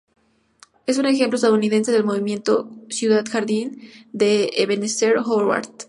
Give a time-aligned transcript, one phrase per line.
[0.87, 5.67] Es un ejemplo estadounidense del Movimiento ciudad jardín de Ebenezer Howard.